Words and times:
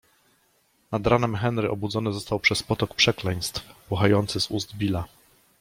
Nad 0.91 1.07
ranem 1.07 1.35
Henry 1.35 1.67
obudzony 1.69 2.13
został 2.13 2.39
przez 2.39 2.63
potok 2.63 2.95
przekleństw, 2.95 3.69
buchający 3.89 4.39
z 4.41 4.51
ust 4.51 4.75
Billa. 4.75 5.05